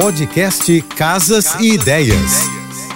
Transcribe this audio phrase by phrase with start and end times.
[0.00, 2.48] Podcast Casas e Ideias.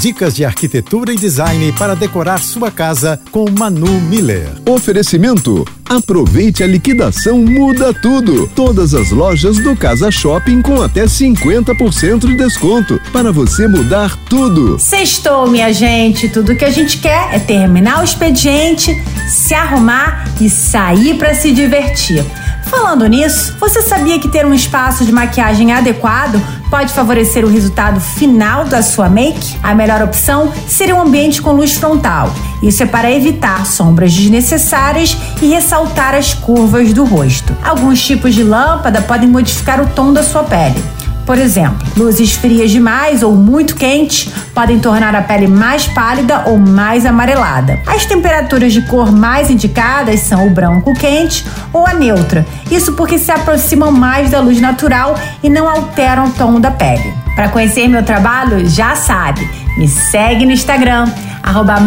[0.00, 4.48] Dicas de arquitetura e design para decorar sua casa com Manu Miller.
[4.64, 8.48] Oferecimento: aproveite a liquidação muda tudo.
[8.54, 14.78] Todas as lojas do Casa Shopping com até 50% de desconto para você mudar tudo.
[14.78, 16.28] Sextou, minha gente.
[16.28, 18.96] Tudo que a gente quer é terminar o expediente,
[19.28, 22.24] se arrumar e sair para se divertir.
[22.66, 26.40] Falando nisso, você sabia que ter um espaço de maquiagem adequado
[26.70, 29.56] pode favorecer o resultado final da sua make?
[29.62, 32.32] A melhor opção seria um ambiente com luz frontal.
[32.62, 37.54] Isso é para evitar sombras desnecessárias e ressaltar as curvas do rosto.
[37.62, 40.82] Alguns tipos de lâmpada podem modificar o tom da sua pele.
[41.26, 46.58] Por exemplo, luzes frias demais ou muito quentes podem tornar a pele mais pálida ou
[46.58, 47.80] mais amarelada.
[47.86, 52.46] As temperaturas de cor mais indicadas são o branco quente ou a neutra.
[52.70, 57.14] Isso porque se aproximam mais da luz natural e não alteram o tom da pele.
[57.34, 61.06] Para conhecer meu trabalho, já sabe, me segue no Instagram,
[61.42, 61.78] arroba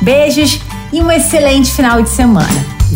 [0.00, 0.60] Beijos
[0.92, 2.67] e um excelente final de semana.